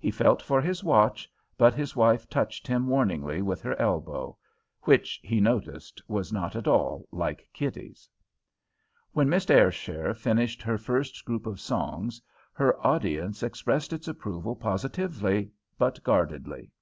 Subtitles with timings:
[0.00, 4.36] He felt for his watch, but his wife touched him warningly with her elbow
[4.82, 8.08] which, he noticed, was not at all like Kitty's.
[9.12, 12.20] When Miss Ayrshire finished her first group of songs,
[12.52, 16.72] her audience expressed its approval positively, but guardedly.